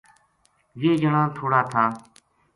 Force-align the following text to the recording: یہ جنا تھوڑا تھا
یہ 0.81 0.91
جنا 1.01 1.21
تھوڑا 1.37 1.61
تھا 1.71 1.85